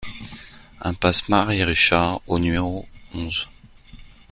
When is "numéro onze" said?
2.39-3.47